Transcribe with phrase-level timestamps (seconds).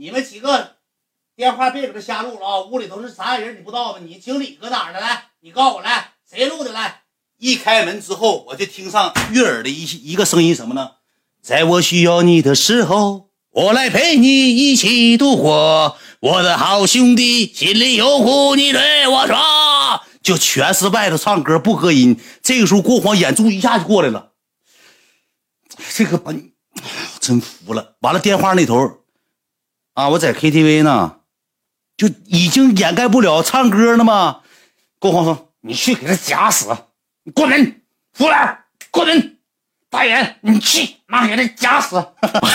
[0.00, 0.76] 你们几个
[1.36, 2.60] 电话别搁这瞎录了啊！
[2.62, 3.98] 屋里头是啥人你不知道吗？
[4.02, 4.98] 你经理搁哪呢？
[4.98, 6.72] 来，你告诉我来，谁录的？
[6.72, 7.02] 来，
[7.36, 10.92] 一开门之后，我就听上悦耳的一一个声音，什么呢？
[11.42, 15.98] 在我需要你的时候，我来陪你一起度过。
[16.20, 19.36] 我的好兄弟，心里有苦你对我说。
[20.22, 22.18] 就全是外头唱歌不隔音。
[22.42, 24.32] 这个时候，郭黄眼珠一下就过来了。
[25.94, 26.52] 这个把你
[27.20, 27.96] 真服了。
[28.00, 28.99] 完了，电话那头。
[30.00, 30.08] 啊！
[30.08, 31.20] 我在 KTV 呢，
[31.98, 34.40] 就已经掩盖不了唱歌了吗？
[34.98, 36.74] 郭黄说：“你去给他夹死，
[37.24, 37.82] 你过门，
[38.14, 38.58] 服务员，
[38.90, 39.38] 过门，
[39.90, 42.02] 大爷，你去，妈给他夹死，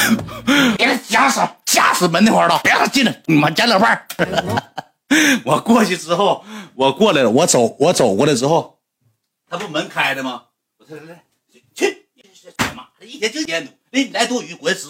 [0.76, 4.08] 给他夹死，夹死门那块了，别让他进来，你妈夹两半。
[5.46, 6.44] 我过去之后，
[6.74, 8.80] 我过来了，我走，我走过来之后，
[9.48, 10.46] 他不门开的吗？
[10.80, 11.24] 我说来来
[11.76, 12.08] 去，
[12.76, 14.90] 妈的，一天就烟毒，你来多余，滚死。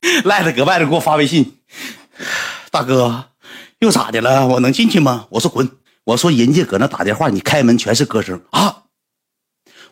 [0.24, 1.58] 赖子搁外头给我发微信，
[2.70, 3.26] 大哥，
[3.80, 4.46] 又咋的了？
[4.46, 5.26] 我能进去吗？
[5.30, 5.70] 我说滚！
[6.04, 8.84] 我说人家搁那打电话，你开门全是歌声啊！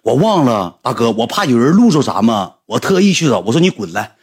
[0.02, 3.40] 我忘了，大哥，我怕有人录着咱们，我特意去找。
[3.40, 4.16] 我说你滚来，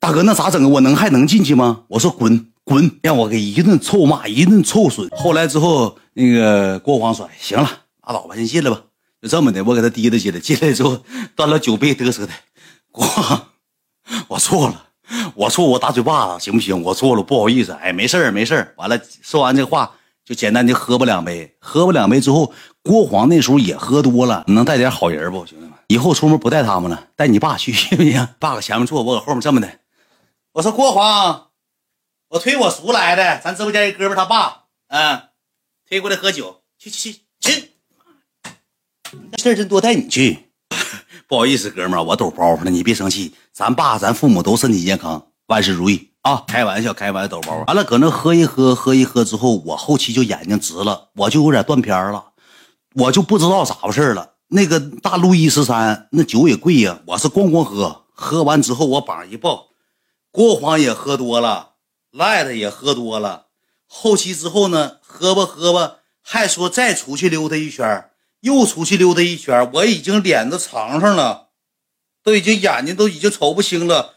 [0.00, 0.70] 大哥，那咋整？
[0.70, 1.82] 我能还能进去吗？
[1.88, 5.08] 我说滚滚，让我给一顿臭骂，一顿臭损。
[5.10, 7.68] 后来之后，那个郭黄说：“行了，
[8.06, 8.80] 拉倒吧，先进来吧。”
[9.20, 10.40] 就这么的，我给他提溜进来。
[10.40, 11.04] 进来之后，
[11.36, 12.32] 端了酒杯嘚瑟的，
[12.90, 13.06] 郭，
[14.28, 14.86] 我错了。
[15.34, 16.80] 我错，我打嘴巴子行不行？
[16.82, 17.72] 我错了，不好意思。
[17.72, 18.74] 哎，没事儿，没事儿。
[18.76, 21.56] 完了，说完这话，就简单的喝吧两杯。
[21.60, 24.44] 喝吧两杯之后，郭黄那时候也喝多了。
[24.48, 25.72] 能带点好人不，兄弟们？
[25.88, 28.28] 以后出门不带他们了，带你爸去行不行？
[28.38, 29.80] 爸搁前面坐，我搁后面这么的。
[30.52, 31.48] 我说郭黄，
[32.28, 35.22] 我推我叔来的，咱直播间一哥们他爸，嗯，
[35.88, 37.70] 推过来喝酒，去去去去。
[39.36, 40.50] 事儿真多，带你去。
[41.26, 43.34] 不好意思，哥们儿，我抖包袱了，你别生气。
[43.52, 46.44] 咱爸、咱父母都身体健康，万事如意啊！
[46.46, 47.64] 开玩笑，开玩笑，抖包袱。
[47.66, 52.32] 完了，搁那喝一喝，喝一喝之后，我后期就眼睛直了，我就有点断片了，
[52.94, 54.32] 我就不知道咋回事了。
[54.48, 59.68] 那个大路易十三那酒也贵呀，我是咣咣喝，喝完之后我膀一抱，
[60.30, 61.70] 郭黄也喝多了，
[62.10, 63.46] 赖子也喝多了。
[63.86, 68.10] 后期之后呢，喝吧喝吧，还说再出去溜达一圈。
[68.44, 71.48] 又出去溜达一圈，我已经脸都长上了，
[72.22, 74.16] 都已经眼睛都已经瞅不清了。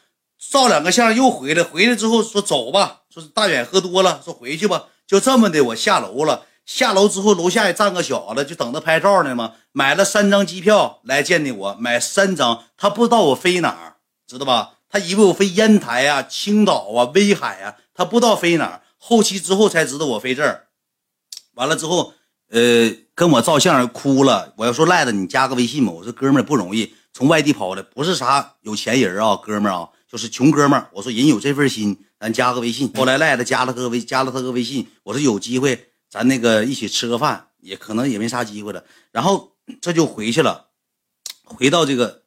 [0.52, 4.88] 照两个相又回来，回来之后说走吧，说是大远喝多了，说回去吧。
[5.08, 6.46] 就这么的，我下楼了。
[6.66, 9.54] 下楼之后，楼下也站个小子，就等着拍照呢嘛。
[9.72, 12.66] 买了三张机票来见的我，买三张。
[12.76, 13.96] 他不知道我飞哪儿，
[14.28, 14.74] 知道吧？
[14.90, 18.82] 他以为我飞烟台啊、青岛啊、威海啊，他不知道飞哪儿。
[18.98, 20.68] 后期之后才知道我飞这儿。
[21.54, 22.14] 完了之后。
[22.50, 24.54] 呃，跟我照相哭了。
[24.58, 25.92] 我要说赖子，你加个微信吧。
[25.92, 30.88] 我说哥们儿不容易，从外地跑来，不是啥有钱人啊，哥们儿啊，就是穷哥们儿。
[30.94, 32.94] 我说人有这份心，咱加个微信。
[32.96, 34.88] 后来赖子加了他个微，加了他个微信。
[35.02, 38.84] 我说有机会，咱那个一起吃个饭，也可能也没啥机会了。
[39.12, 40.68] 然后 这就回去了，
[41.44, 42.22] 回到这个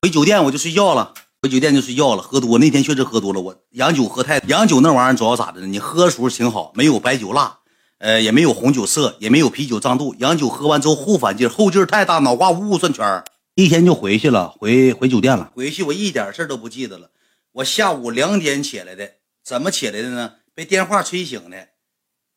[0.00, 1.12] 回酒店我就睡觉了，
[1.42, 2.22] 回酒店就睡觉了。
[2.22, 5.66] 喝多那天确实喝多了，我洋酒喝太，洋酒那玩意儿主要咋的呢？
[5.66, 7.58] 你喝时候挺好，没有白酒辣。
[8.00, 10.14] 呃，也没有红酒涩，也没有啤酒胀肚。
[10.18, 13.22] 洋酒喝完之后后反劲，后劲太大，脑瓜呜呜转圈
[13.54, 15.52] 一天就回去了，回回酒店了。
[15.54, 17.10] 回去我一点事都不记得了。
[17.52, 19.12] 我下午两点起来的，
[19.44, 20.32] 怎么起来的呢？
[20.54, 21.68] 被电话催醒的。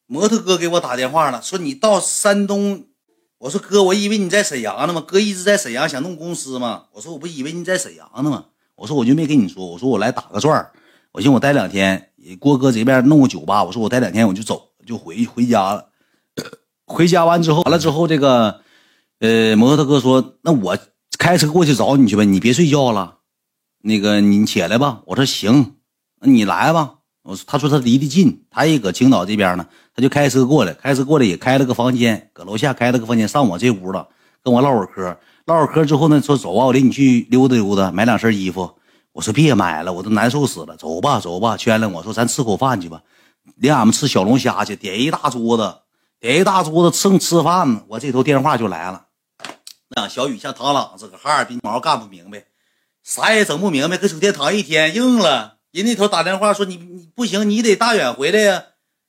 [0.06, 2.88] 摩托哥给我打电话了，说你到山东。
[3.38, 5.00] 我说哥，我以为你在沈阳呢嘛。
[5.00, 6.88] 哥一直在沈阳想弄公司嘛。
[6.92, 8.48] 我说我不以为你在沈阳呢嘛。
[8.76, 10.72] 我说我就没跟你说，我说我来打个转
[11.14, 13.64] 我寻思我待两天，郭哥这边弄个酒吧。
[13.64, 14.73] 我说我待两天我就走。
[14.86, 15.90] 就回回家了，
[16.86, 18.62] 回家完之后，完了之后，这个，
[19.20, 20.78] 呃，摩托哥说：“那我
[21.18, 23.20] 开车过去找你去呗，你别睡觉了，
[23.84, 25.76] 那个你起来吧。”我说：“行，
[26.20, 34.10] 那你来吧。”我说：“他说他离得近，他也搁青岛这边呢，他就开车过来，开车过来也开了个房间，搁楼下开了个房间，上我这屋了，
[34.44, 38.70] 跟我唠会嗑，唠会嗑之后呢，说走啊，我领你去溜达溜达，买两身衣服。
[39.14, 43.02] 我说别买了，我都难受死了，走吧走吧，圈了我说咱吃口饭去吧。”
[43.56, 45.78] 领俺们吃小龙虾去，点一大桌子，
[46.20, 49.06] 点一大桌子，正吃饭呢，我这头电话就来了。
[49.96, 52.46] 那小雨像螳螂似的，哈尔滨毛干不明白，
[53.04, 55.58] 啥也整不明白，搁酒店躺一天，硬了。
[55.72, 58.64] 人那头打电话说你你不行，你得大远回来呀，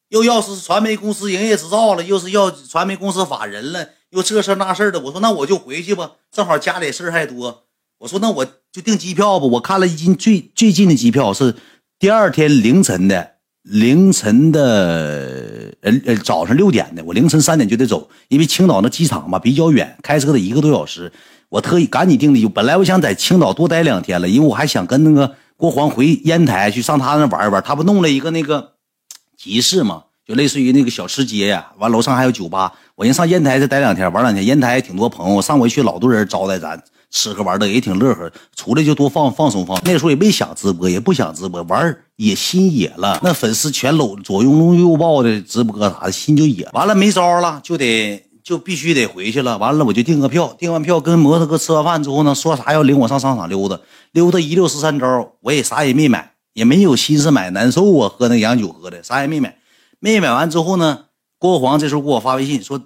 [0.09, 5.01] 又要是传媒公司营业执照了，又是要传媒公司法人了，又这事那事的。
[5.01, 7.65] 我说那我就回去吧，正好家里事还多。
[7.99, 11.57] 我说那我就订机票吧，我看了一近最最近的机票是
[11.99, 13.34] 第二天凌晨的。
[13.65, 21.13] 凌晨的，呃呃，早上六点的，我凌晨三点就得走，因为青岛那机场吧比较远，开车得一个多小时。
[21.49, 25.35] 我特意赶紧订的，本来我想在青岛多待两天了，因为我还想跟那个。
[25.57, 28.73] 郭黄回烟台去上他那玩一玩，他不弄了一个那个
[29.39, 30.03] 集市嘛？
[30.27, 32.73] 就类似于那个小吃街呀，完楼上还有酒吧。
[32.97, 34.45] 我先上烟台再待两天，玩两天。
[34.47, 36.83] 烟台挺多朋友，上回去老多人招待咱
[37.15, 38.31] 吃喝玩乐，也挺乐呵。
[38.57, 39.81] 出来就多放放松放。
[39.85, 43.21] 那时候也没想直播，也不想直播，玩也心野了。
[43.23, 46.69] 那粉丝全搂左拥右抱的直播啥的，心就野。
[46.73, 49.57] 完了没招了，就得就必须得回去了。
[49.59, 53.79] 完了我就订个票，订完票跟摩托哥吃完饭之后呢，说啥要领我上商场溜达
[54.11, 59.57] 溜达一溜十三招，我也啥也没买，也没有心思买，难受啊，喝那洋酒喝的，啥也没买。
[60.01, 61.05] 没买完之后呢，
[61.39, 62.81] 郭黄这时候给我发微信说：“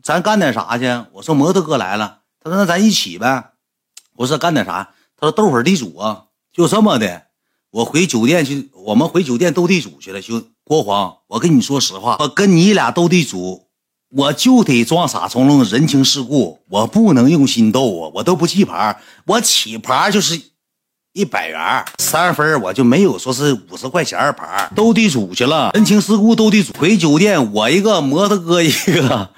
[0.00, 3.50] 咱干点啥去？”我说：“摩托哥来了。”他说：“那咱一起呗。”
[4.16, 7.24] 我说：“干点啥？”他说：“斗会儿地主啊。”就这么的，
[7.70, 10.20] 我回酒店去，我们回酒店斗地主去了。
[10.20, 13.68] 就郭黄，我跟你说实话，我跟你俩斗地主，
[14.10, 20.40] 我就得装傻充愣，人情世故，我不能用心斗啊，我都不记牌，我起牌就是。
[21.16, 26.72] 一百元三分，我就没有说是五十块钱二盘斗地主去了，人情世故斗地主。
[26.76, 29.30] 回酒店，我一个摩托哥一个，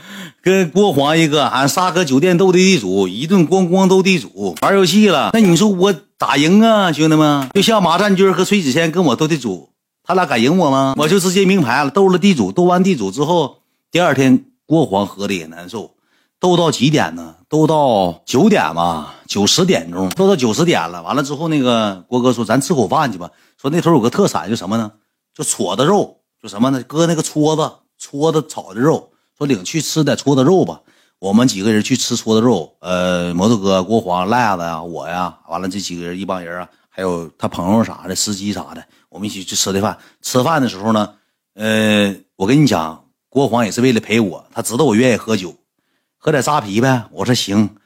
[0.46, 5.30] 跟郭黄一个，俺仨搁酒店斗的地主，一顿咣咣斗地主，玩游戏了。
[5.32, 7.50] 那你说我咋赢啊，兄弟们？
[7.52, 9.70] 就像马占军和崔子谦跟我斗地主，
[10.04, 10.94] 他俩敢赢我吗？
[10.98, 13.56] 我就直接明牌了，斗了地主，斗完地主之后，
[13.90, 15.96] 第二天郭黄喝的也难受。
[16.38, 17.34] 斗到几点呢？
[17.48, 21.02] 斗到九点吧，九十点钟，斗到九十点了。
[21.02, 23.28] 完了之后，那个郭哥说：“咱吃口饭去吧。”
[23.60, 24.92] 说那头有个特产，就什么呢？
[25.34, 26.80] 就撮子肉，就什么呢？
[26.84, 29.10] 搁那个撮子，撮子炒的肉。
[29.36, 30.80] 说领去吃点搓子肉吧。
[31.18, 32.76] 我们几个人去吃搓子肉。
[32.80, 39.98] 呃，摩托哥、郭黄、赖子呀，我呀，完了这几个人一帮人啊，还有他朋友啥的，司机啥的，我们一起去吃的饭。
[40.22, 41.14] 吃饭的时候呢，
[41.54, 45.54] 呃，我跟你讲，郭黄也是为了陪我，他知道我愿意喝酒。
[46.18, 47.76] 喝点扎啤呗，我说行，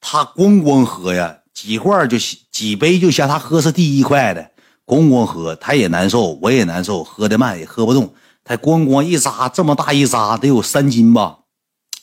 [0.00, 2.18] 他咣咣喝呀，几罐就
[2.50, 4.50] 几杯就下他喝是第一块的，
[4.84, 8.12] 咣咣喝，他也难受，我也难受，喝的慢也喝不动，
[8.46, 11.40] 他咣咣一扎，这么大一扎得有三斤吧，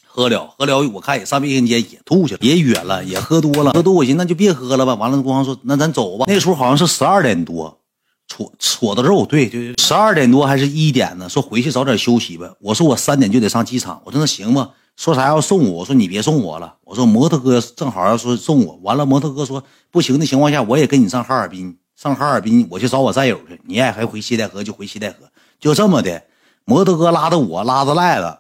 [0.06, 7.80] 喝了喝了，我看也上卫生间也吐去了，也哕了，也喝多了，喝多我寻思那就别喝了吧，完了光说那咱走吧，那时候好像是十二点多，
[8.28, 14.72] 戳戳的肉，对对对，十二点多还是一点呢，说回去早点休息吧，我说我三点就得上机场，我说那行吧。
[14.96, 15.80] 说啥要送我？
[15.80, 16.76] 我说你别送我了。
[16.84, 23.60] 我说摩托哥正好要说送我，完了摩托哥说不行的情况下，我也跟你上哈尔滨，上哈尔滨我去找我战友去。
[23.66, 25.16] 你爱还回西戴河就回西戴河，
[25.60, 26.22] 就这么的。
[26.66, 28.40] 摩托哥拉着我，拉着赖子，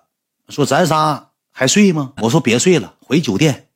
[0.49, 2.13] 说咱仨还睡吗？
[2.21, 3.67] 我说别睡了，回酒店，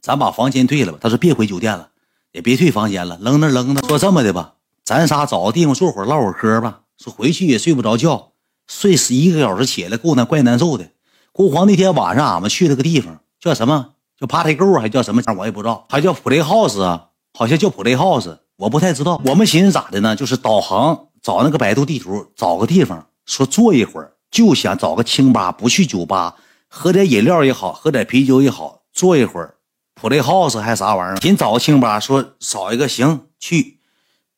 [0.00, 0.98] 咱把房间退了吧。
[1.00, 1.88] 他说别回酒店了，
[2.32, 3.80] 也别退房间了，扔那扔那。
[3.88, 6.82] 说这么的吧，咱仨找个地方坐会儿唠会儿嗑吧。
[6.96, 8.32] 说回去也睡不着觉，
[8.66, 10.90] 睡十一个小时起来够那怪难受的。
[11.32, 13.90] 郭黄那天晚上，俺们去了个地方，叫什么？
[14.18, 15.22] 叫 Party Go 还叫什么？
[15.36, 17.06] 我也不知道，还叫 Play House 啊？
[17.36, 19.20] 好像叫 Play House，我不太知道。
[19.24, 20.16] 我们寻思咋的呢？
[20.16, 26.36] 就是导航找那个百度地图，找个地方说坐一会儿，就想找个清吧，不去酒吧，
[26.66, 29.56] 喝点饮料也好，喝点啤酒也好，坐一会儿。
[30.00, 31.20] Play House 还啥玩意儿？
[31.20, 33.80] 寻找个清吧，说找一个行去。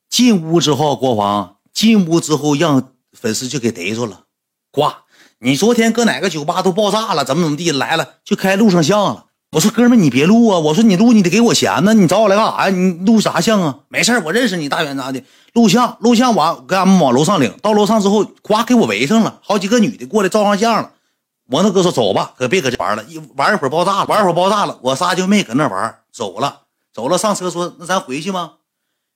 [0.09, 4.25] 进屋之后，郭黄进屋之后让粉丝就给逮住了，
[4.73, 5.05] 挂。
[5.39, 9.27] 你昨天搁哪个酒吧都爆炸了，怎么怎么地来了就开录上相了。
[9.53, 12.71] 我说哥们你别录啊，我说你录你得给我钱呢，你找我来干啥呀？
[12.71, 13.81] 你录啥像啊？
[13.89, 15.25] 没事我认识你大远咋的？
[15.55, 20.93] 录像录像完给俺们往楼上领，到楼上之后呱给我围上了，好几个女的过来照上相了。
[21.49, 26.61] 我那哥说走吧，可别搁这玩了，一玩一会儿爆炸了，玩一会儿爆炸了，我仨就没搁那玩，走了
[26.95, 28.53] 走了上车说那咱回去吗？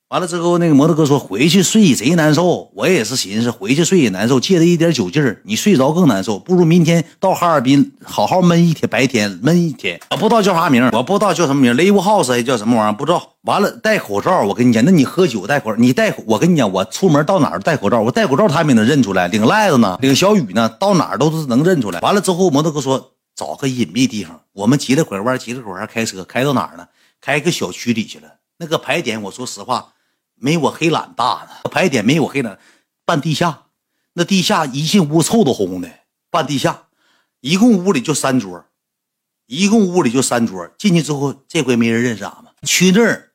[0.09, 9.99] 完了之后，那个摩托哥说回去睡贼难受，我也是寻思回去睡也难受，借着一点酒劲儿，你睡着更难受，不如明天到哈尔滨好好闷一天，白天闷一天。
[10.11, 13.31] 我不知道叫啥名，我不知道叫什么名，Live House 还叫什么玩意儿，不知道。
[13.41, 19.27] 完了戴口罩，我跟你讲，那你喝酒戴口罩，你戴我跟你讲，我出门到哪儿戴口罩，我戴口罩他们也能认出来。
[19.27, 21.99] 领赖子呢，领小雨呢，到哪儿都是能认出来。
[22.01, 26.85] 完了之后，摩托哥说找个隐蔽地方，我们急着拐弯，急着拐弯开车开到哪儿呢？
[27.19, 28.27] 开个小区里去了。
[28.59, 29.87] 那个牌点，我说实话。
[30.35, 32.59] 没我黑懒大呢，排点没我黑懒，
[33.05, 33.63] 半地下，
[34.13, 35.89] 那地下一进屋臭的烘的，
[36.29, 36.83] 半地下，
[37.41, 38.65] 一共屋里就三桌，
[39.47, 43.31] 一共屋里就三桌，进去之后这回没人认识俺们，去那儿，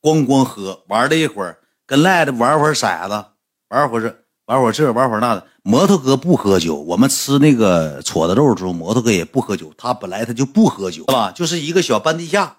[0.00, 3.24] 咣咣喝，玩了一会儿，跟赖子玩会儿骰子，
[3.68, 5.46] 玩会儿这，玩会儿这，玩会儿那的。
[5.62, 11.32] 摩托哥不喝酒，我们吃那个撮子肉的时候，摩托哥也不喝酒，他本来他就不喝酒，是吧？
[11.32, 12.58] 就是一个小半地下，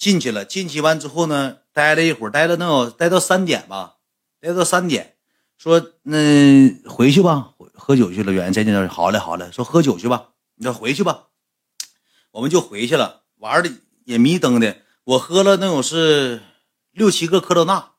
[0.00, 1.58] 进去了，进去完之后呢？
[1.74, 3.96] 待了一会儿，待了能有待到三点吧，
[4.40, 5.14] 待到三点，
[5.56, 8.32] 说那回去吧，喝酒去了。
[8.32, 11.26] 远在那好嘞，好嘞，说喝酒去吧，你说回去吧，
[12.32, 13.20] 我们就回去了。
[13.36, 13.70] 玩的
[14.04, 16.40] 也迷瞪的，我喝了能有是
[16.90, 17.90] 六七个科罗娜，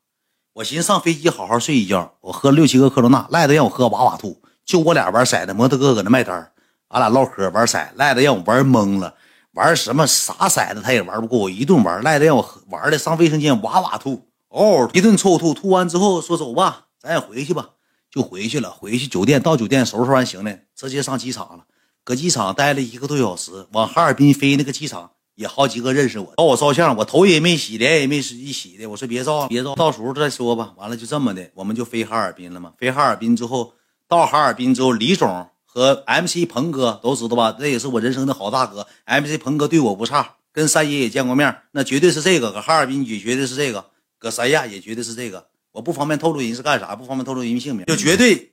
[0.53, 4.41] 我寻思上飞机好好睡一觉，我喝六七个科罗娜，赖的让我喝哇哇吐。
[4.65, 6.51] 就我俩玩骰子，摩托哥搁那卖单
[6.89, 9.15] 俺俩唠嗑玩骰，赖的让我玩懵了。
[9.53, 17.71] 玩什么啥骰子他也玩不过我，一顿玩赖的让我玩的上卫生间哇哇吐，哦一顿臭吐，吐完之后说走吧，咱也回去吧，
[18.09, 18.71] 就回去了。
[18.71, 21.65] 回去酒店到酒店收拾完行李，直接上机场了。
[22.03, 30.73] 搁机场待了一个多小时，往哈尔滨飞那个机场也好几个认识我，找我照相，我头也没洗，脸也没一洗的，我说别照，别照，到时候再说吧。
[30.77, 32.71] 完了就这么的，我们就飞哈尔滨了嘛。
[32.77, 33.73] 飞哈尔滨之后，
[34.07, 35.47] 到哈尔滨之后，李总。
[35.73, 37.55] 和 MC 鹏哥都知道吧？
[37.57, 38.85] 这也是我人生的好大哥。
[39.05, 42.51] MC 鹏哥对我不差，跟三爷也见过面，那绝对是这个。
[42.51, 43.85] 搁哈尔滨也绝对是这个，
[44.19, 45.47] 搁三亚也绝对是这个。
[45.71, 48.51] 我不方便透露人是干啥，不方便透露人姓名，就绝对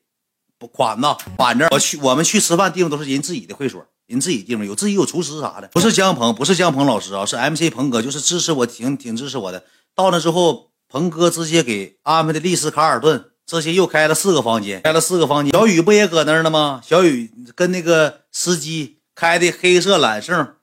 [0.58, 1.16] 不款呐。
[1.36, 5.66] 反正我去，我们去吃饭地方都是人自己的会所，人自己地方有自己有厨师啥的。
[5.72, 9.64] 不是江鹏，不是江鹏老师啊，是 MC 鹏哥，就是支持我，挺挺支持我的。
[9.96, 13.32] 到那之后，鹏哥直接给安排的丽思卡尔顿。
[13.48, 15.50] 这些又开了四个房间，开了四个房间。
[15.54, 16.82] 小雨不也搁那儿呢吗？
[16.84, 20.54] 小雨跟那个司机开的黑色揽胜，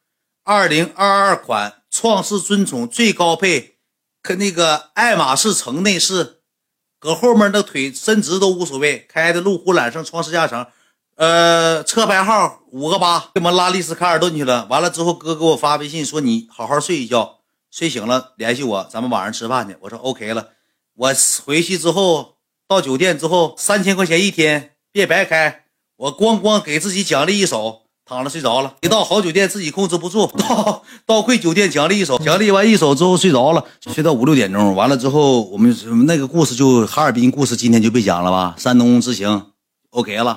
[0.44, 3.78] 二零二二款创世尊宠最高配，
[4.22, 6.42] 跟那个爱马仕橙内饰，
[7.00, 9.08] 搁后面的腿伸直都无所谓。
[9.10, 10.68] 开的路虎揽胜创世加长，
[11.16, 14.68] 呃，车牌号五个八，给我们拉丽思卡尔顿去了。
[14.70, 17.40] 完了之后，哥给我发微信说你好好睡一觉，
[17.72, 19.76] 睡醒了联系我，咱们晚上吃饭去。
[19.80, 20.50] 我说 OK 了。
[20.94, 21.12] 我
[21.44, 22.35] 回去之后。
[22.68, 25.66] 到酒店之后，三千块钱一天，别白开。
[25.98, 28.74] 我咣咣给自己奖励一手，躺着睡着了。
[28.82, 34.74] 一到好酒店，自己控制不住，到到贵酒店奖励一手，奖励完一手之后睡着了，睡到五六点钟。
[34.74, 35.76] 完了之后，我们
[36.08, 38.56] 那个故事就哈尔滨故事，今天就被讲了吧？
[38.58, 39.52] 山东之行
[39.92, 40.34] ，OK 了。